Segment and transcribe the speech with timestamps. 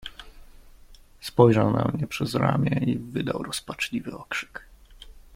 [1.21, 4.65] "Spojrzał na mnie przez ramię i wydał rozpaczliwy okrzyk."